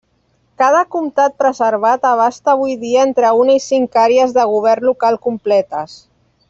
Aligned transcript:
Cada 0.61 0.79
comtat 0.95 1.35
preservat 1.41 2.07
abasta 2.13 2.55
avui 2.55 2.73
dia 2.87 3.05
entre 3.09 3.35
una 3.43 3.59
i 3.59 3.63
cinc 3.69 4.01
àrees 4.07 4.35
de 4.39 4.51
govern 4.55 4.93
local 4.93 5.25
completes. 5.29 6.01